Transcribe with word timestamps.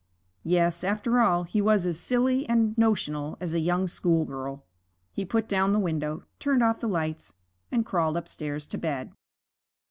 Yes, 0.43 0.83
after 0.83 1.19
all, 1.19 1.43
he 1.43 1.61
was 1.61 1.85
as 1.85 1.99
silly 1.99 2.49
and 2.49 2.75
notional 2.75 3.37
as 3.39 3.53
a 3.53 3.59
young 3.59 3.85
schoolgirl. 3.87 4.65
He 5.11 5.25
put 5.25 5.47
down 5.47 5.73
the 5.73 5.77
window, 5.79 6.23
turned 6.39 6.63
off 6.63 6.79
the 6.79 6.89
lights, 6.89 7.35
and 7.71 7.85
crawled 7.85 8.17
upstairs 8.17 8.65
to 8.69 8.79
bed. 8.79 9.11